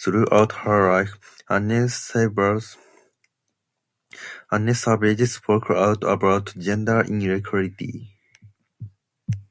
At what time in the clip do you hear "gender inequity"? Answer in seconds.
6.56-8.14